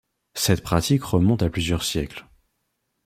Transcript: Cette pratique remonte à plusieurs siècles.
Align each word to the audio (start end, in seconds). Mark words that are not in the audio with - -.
Cette 0.33 0.63
pratique 0.63 1.03
remonte 1.03 1.43
à 1.43 1.49
plusieurs 1.51 1.83
siècles. 1.83 2.25